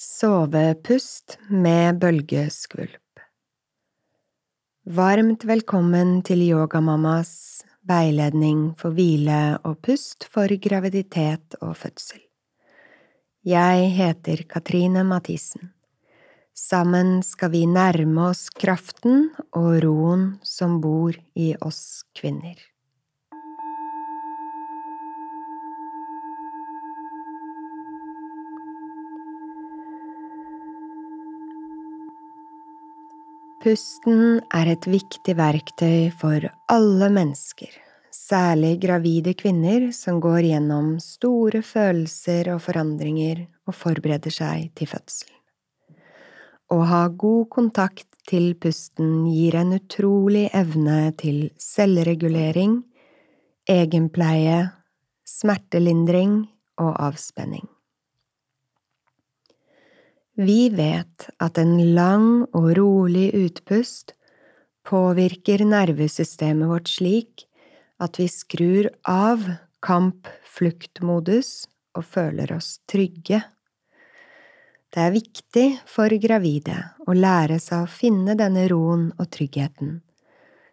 [0.00, 3.20] Sovepust med bølgeskvulp
[4.96, 7.32] Varmt velkommen til Yogamammas
[7.84, 12.22] veiledning for hvile og pust for graviditet og fødsel.
[13.44, 15.74] Jeg heter Katrine Mathisen.
[16.56, 22.69] Sammen skal vi nærme oss kraften og roen som bor i oss kvinner.
[33.60, 37.68] Pusten er et viktig verktøy for alle mennesker,
[38.08, 45.36] særlig gravide kvinner som går gjennom store følelser og forandringer og forbereder seg til fødselen.
[46.72, 52.78] Å ha god kontakt til pusten gir en utrolig evne til selvregulering,
[53.68, 54.70] egenpleie,
[55.28, 56.46] smertelindring
[56.80, 57.68] og avspenning.
[60.40, 64.14] Vi vet at en lang og rolig utpust
[64.88, 67.44] påvirker nervesystemet vårt slik
[68.00, 69.44] at vi skrur av
[69.84, 71.50] kamp-flukt-modus
[71.92, 73.42] og føler oss trygge.
[74.88, 79.98] Det er viktig for gravide å lære seg å finne denne roen og tryggheten,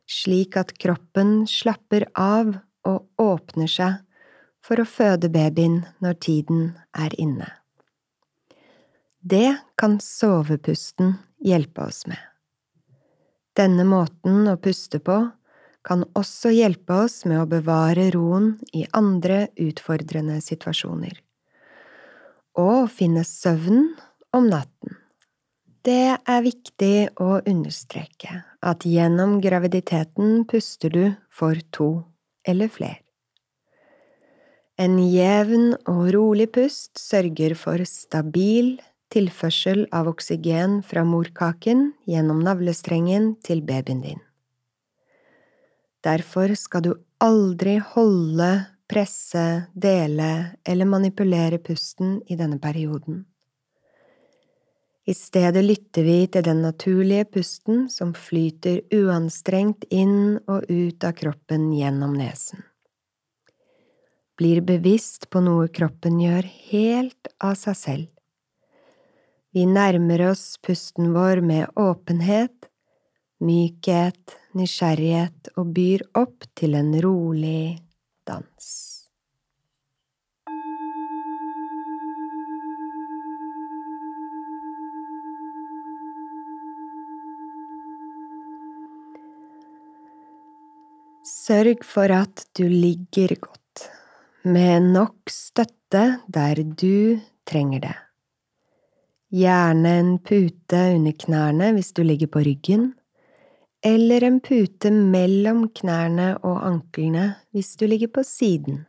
[0.08, 2.56] slik at kroppen slapper av
[2.88, 4.00] og åpner seg
[4.64, 7.52] for å føde babyen når tiden er inne.
[9.30, 12.20] Det kan sovepusten hjelpe oss med.
[13.58, 15.18] Denne måten å puste på
[15.88, 21.18] kan også hjelpe oss med å bevare roen i andre utfordrende situasjoner,
[22.56, 23.90] og finne søvn
[24.38, 24.96] om natten.
[25.84, 31.90] Det er viktig å understreke at gjennom graviditeten puster du for to
[32.48, 33.02] eller flere.
[34.78, 38.78] En jevn og rolig pust sørger for stabil
[39.14, 44.22] tilførsel av oksygen fra morkaken gjennom navlestrengen til babyen din.
[46.04, 46.92] Derfor skal du
[47.24, 48.52] aldri holde,
[48.88, 53.26] presse, dele eller manipulere pusten i denne perioden.
[55.08, 61.16] I stedet lytter vi til den naturlige pusten som flyter uanstrengt inn og ut av
[61.16, 62.66] kroppen gjennom nesen.
[64.38, 68.17] Blir bevisst på noe kroppen gjør helt av seg selv.
[69.58, 72.68] Vi nærmer oss pusten vår med åpenhet,
[73.42, 77.80] mykhet, nysgjerrighet og byr opp til en rolig
[78.30, 78.68] dans.
[91.26, 93.88] Sørg for at du ligger godt,
[94.46, 97.18] med nok støtte der du
[97.50, 98.02] trenger det.
[99.28, 102.94] Gjerne en pute under knærne hvis du ligger på ryggen,
[103.84, 108.86] eller en pute mellom knærne og anklene hvis du ligger på siden.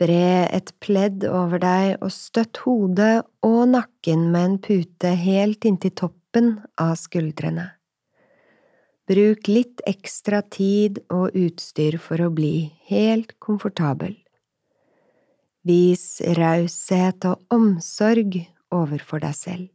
[0.00, 5.92] Bre et pledd over deg og støtt hodet og nakken med en pute helt inntil
[5.92, 7.68] toppen av skuldrene.
[9.06, 14.16] Bruk litt ekstra tid og utstyr for å bli helt komfortabel.
[15.68, 18.40] Vis raushet og omsorg
[18.72, 19.68] overfor deg selv.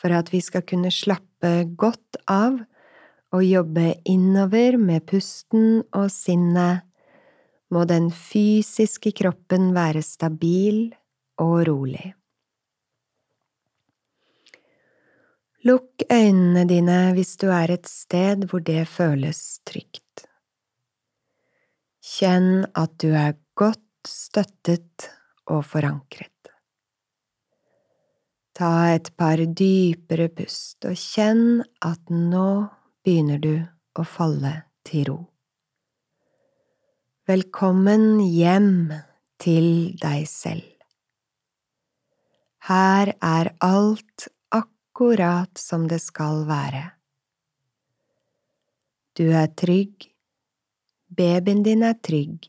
[0.00, 2.60] For at vi skal kunne slappe godt av
[3.30, 6.86] og jobbe innover med pusten og sinnet,
[7.70, 10.88] må den fysiske kroppen være stabil
[11.38, 12.08] og rolig.
[15.68, 20.24] Lukk øynene dine hvis du er et sted hvor det føles trygt.
[22.00, 25.10] Kjenn at du er godt støttet
[25.52, 26.39] og forankret.
[28.60, 32.48] Ta et par dypere pust og kjenn at nå
[33.00, 33.54] begynner du
[33.96, 34.50] å falle
[34.84, 35.14] til ro.
[37.30, 38.90] Velkommen hjem
[39.40, 40.66] til deg selv.
[42.68, 46.84] Her er alt akkurat som det skal være.
[49.16, 50.04] Du er trygg,
[51.08, 52.44] babyen din er trygg,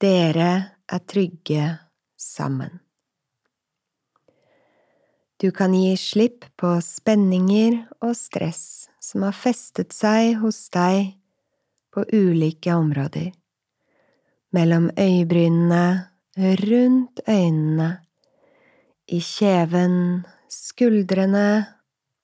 [0.00, 0.50] dere
[0.88, 1.68] er trygge
[2.16, 2.85] sammen.
[5.36, 11.10] Du kan gi slipp på spenninger og stress som har festet seg hos deg
[11.92, 13.34] på ulike områder,
[14.56, 16.08] mellom øyebrynene,
[16.62, 17.90] rundt øynene,
[19.12, 21.46] i kjeven, skuldrene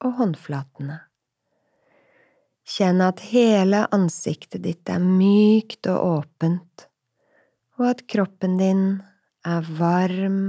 [0.00, 0.98] og håndflatene.
[2.64, 6.88] Kjenn at hele ansiktet ditt er mykt og åpent,
[7.76, 8.84] og at kroppen din
[9.44, 10.44] er varm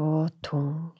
[0.00, 0.94] og tung.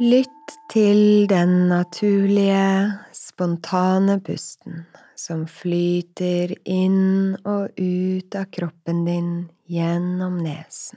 [0.00, 4.86] Lytt til den naturlige, spontane pusten
[5.20, 9.32] som flyter inn og ut av kroppen din
[9.68, 10.96] gjennom nesen.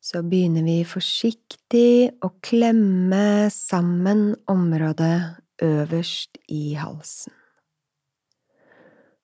[0.00, 7.36] Så begynner vi forsiktig å klemme sammen området øverst i halsen.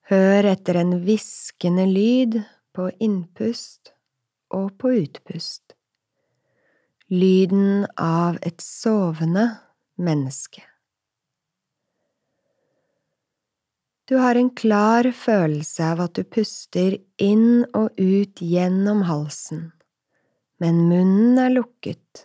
[0.07, 2.37] Hør etter en hviskende lyd
[2.77, 3.93] på innpust
[4.53, 5.73] og på utpust.
[7.09, 9.47] Lyden av et sovende
[9.97, 10.61] menneske.
[14.07, 19.65] Du har en klar følelse av at du puster inn og ut gjennom halsen,
[20.63, 22.23] men munnen er lukket,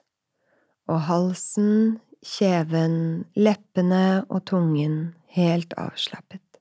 [0.86, 6.51] og halsen, kjeven, leppene og tungen helt avslappet.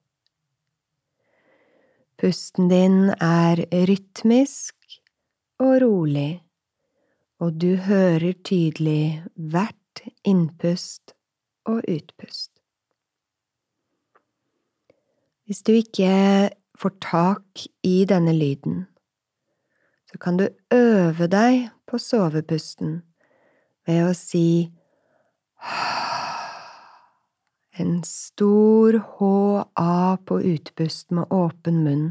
[2.21, 4.75] Pusten din er rytmisk
[5.57, 6.43] og rolig,
[7.41, 11.15] og du hører tydelig hvert innpust
[11.65, 12.51] og utpust.
[15.49, 16.13] Hvis du ikke
[16.77, 18.85] får tak i denne lyden,
[20.05, 22.99] så kan du øve deg på sovepusten
[23.89, 24.69] ved å si
[27.81, 32.07] en stor ha på utpust med åpen munn,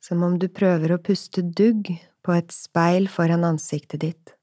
[0.00, 1.90] som om du prøver å puste dugg
[2.24, 4.34] på et speil foran ansiktet ditt.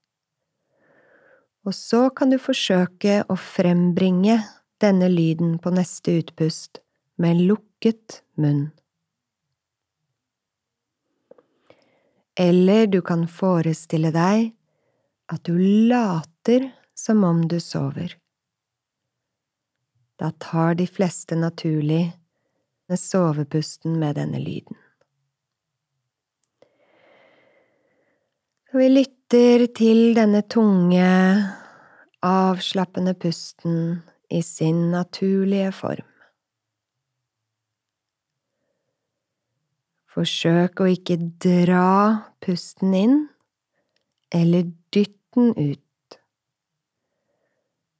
[1.62, 4.40] Og så kan du forsøke å frembringe
[4.82, 6.82] denne lyden på neste utpust
[7.22, 8.70] med lukket munn.
[12.34, 14.50] Eller du kan forestille deg
[15.32, 15.54] at du
[15.88, 18.16] later som om du sover.
[20.22, 22.12] Da tar de fleste naturlig
[22.88, 24.76] med sovepusten med denne lyden.
[28.72, 31.08] vi lytter til denne tunge,
[32.22, 33.98] avslappende pusten
[34.30, 36.06] i sin naturlige form.
[40.14, 41.90] Forsøk å ikke dra
[42.46, 43.18] pusten inn
[44.30, 46.18] eller dytte den ut.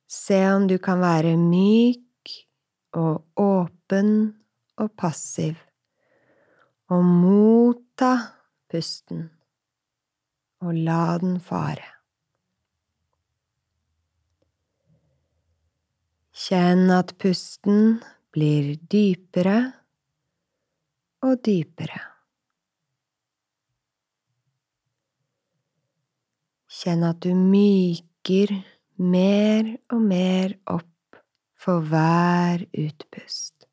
[0.06, 2.11] Se om du kan være myk
[2.92, 4.10] og åpen
[4.80, 5.56] og passiv,
[6.92, 8.12] og motta
[8.72, 9.26] pusten,
[10.62, 11.88] og la den fare.
[16.42, 18.00] Kjenn at pusten
[18.34, 19.58] blir dypere
[21.22, 22.00] og dypere.
[26.72, 28.56] Kjenn at du myker
[28.96, 30.91] mer og mer opp
[31.62, 33.68] for hver utpust.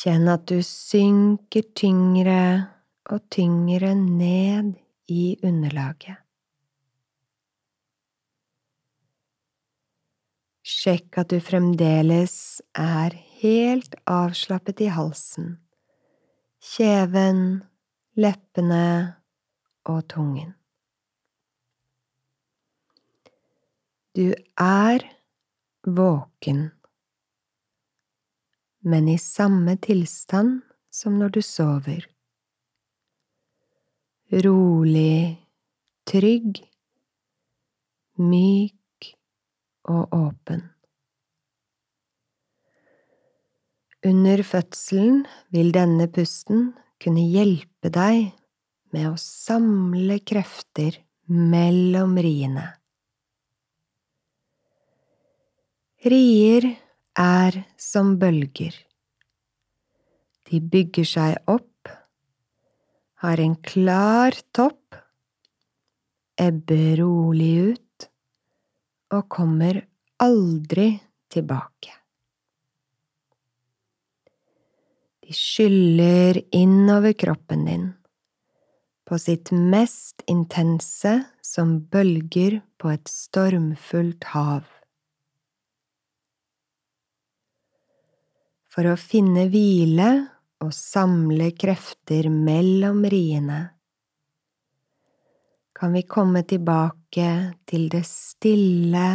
[0.00, 2.42] Kjenn at du synker tyngre
[3.10, 4.76] og tyngre ned
[5.10, 6.20] i underlaget.
[10.70, 12.36] Sjekk at du fremdeles
[12.78, 15.56] er helt avslappet i halsen,
[16.62, 17.42] kjeven,
[18.14, 18.86] leppene
[19.90, 20.54] og tungen.
[24.10, 25.04] Du er
[25.86, 26.70] våken,
[28.82, 32.08] men i samme tilstand som når du sover.
[34.34, 35.38] Rolig,
[36.10, 36.58] trygg,
[38.18, 39.12] myk
[39.94, 40.66] og åpen.
[44.10, 45.22] Under fødselen
[45.54, 48.32] vil denne pusten kunne hjelpe deg
[48.90, 50.98] med å samle krefter
[51.30, 52.79] mellom riene.
[56.00, 56.64] Rier
[57.20, 58.72] er som bølger.
[60.48, 61.90] De bygger seg opp,
[63.20, 64.96] har en klar topp,
[66.40, 68.08] ebber rolig ut
[69.12, 69.82] og kommer
[70.24, 70.88] aldri
[71.28, 71.92] tilbake.
[75.20, 77.88] De skyller innover kroppen din,
[79.04, 84.64] på sitt mest intense som bølger på et stormfullt hav.
[88.70, 90.10] For å finne hvile
[90.62, 93.60] og samle krefter mellom riene,
[95.80, 97.28] kan vi komme tilbake
[97.66, 99.08] til det stille,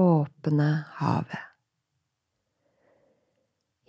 [0.00, 1.46] åpne havet.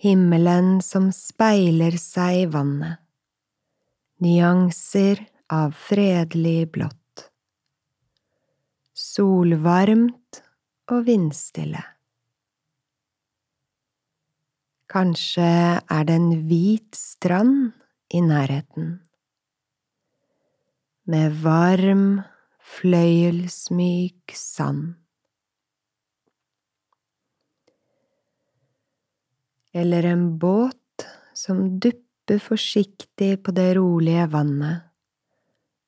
[0.02, 2.98] Himmelen som speiler seg i vannet,
[4.26, 5.22] nyanser
[5.54, 7.28] av fredelig blått,
[8.98, 10.42] solvarmt
[10.92, 11.86] og vindstille.
[14.92, 15.48] Kanskje
[15.80, 17.72] er det en hvit strand
[18.12, 18.98] i nærheten,
[21.08, 22.20] med varm,
[22.60, 24.98] fløyelsmyk sand.
[29.72, 31.08] Eller en båt
[31.40, 34.90] som dupper forsiktig på det rolige vannet,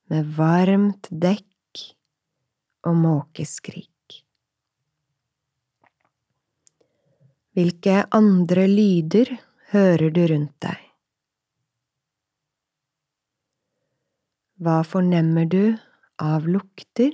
[0.08, 1.90] med varmt dekk
[2.88, 3.93] og måkeskrik.
[7.54, 9.30] Hvilke andre lyder
[9.70, 10.80] hører du rundt deg?
[14.58, 15.76] Hva fornemmer du
[16.18, 17.14] av lukter?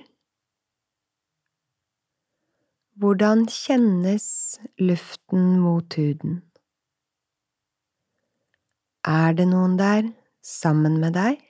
[3.04, 4.30] Hvordan kjennes
[4.80, 6.40] luften mot huden?
[9.04, 10.08] Er det noen der
[10.56, 11.49] sammen med deg?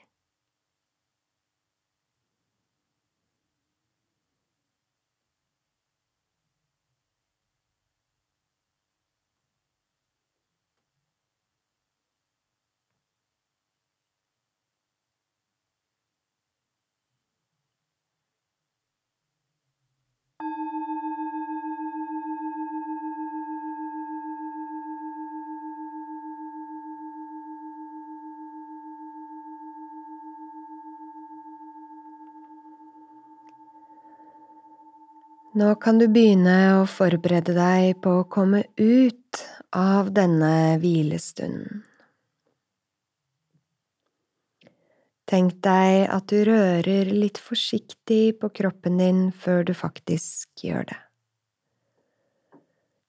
[35.50, 39.40] Nå kan du begynne å forberede deg på å komme ut
[39.74, 41.80] av denne hvilestunden.
[45.26, 51.00] Tenk deg at du rører litt forsiktig på kroppen din før du faktisk gjør det.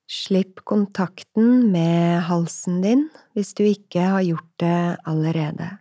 [0.10, 3.08] Slipp kontakten med halsen din
[3.38, 4.82] hvis du ikke har gjort det
[5.14, 5.72] allerede.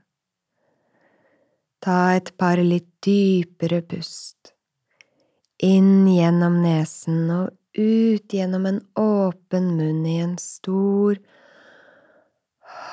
[1.80, 4.59] Ta et par litt dypere pust
[5.64, 11.18] inn gjennom nesen og ut gjennom en åpen munn i en stor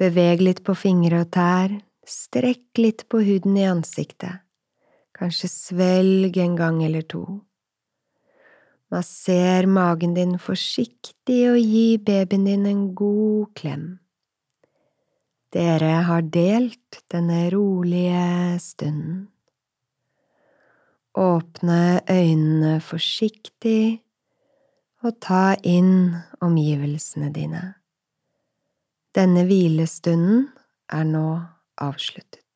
[0.00, 1.70] Beveg litt på fingre og tær,
[2.08, 4.40] strekk litt på huden i ansiktet,
[5.16, 7.24] kanskje svelg en gang eller to.
[8.90, 14.00] Masser magen din forsiktig og gi babyen din en god klem.
[15.50, 19.24] Dere har delt denne rolige stunden.
[21.18, 23.98] Åpne øynene forsiktig
[25.02, 27.64] og ta inn omgivelsene dine.
[29.10, 30.46] Denne hvilestunden
[30.86, 31.26] er nå
[31.82, 32.46] avsluttet.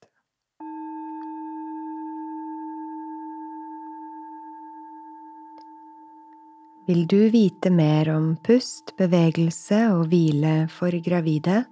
[6.87, 11.65] Vil du vite mer om pust, bevegelse og hvile for gravide?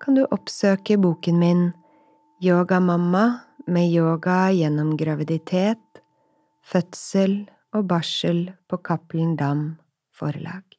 [0.00, 1.62] Kan du oppsøke boken min
[2.40, 3.24] Yogamamma
[3.68, 6.00] med yoga gjennom graviditet,
[6.64, 7.42] fødsel
[7.76, 9.64] og barsel på Cappelen Dam
[10.16, 10.69] forlag.